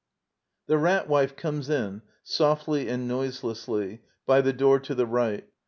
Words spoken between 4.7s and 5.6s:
to the right.